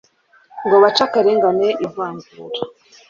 ngo 0.65 0.75
bace 0.83 1.01
akarengane, 1.07 1.69
ivangura 1.85 2.59